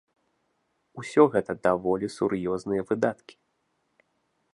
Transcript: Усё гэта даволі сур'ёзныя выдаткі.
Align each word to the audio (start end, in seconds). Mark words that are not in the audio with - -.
Усё 1.01 1.25
гэта 1.35 1.51
даволі 1.67 2.07
сур'ёзныя 2.17 2.81
выдаткі. 2.93 3.35